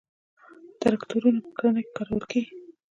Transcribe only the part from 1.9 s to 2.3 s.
کارول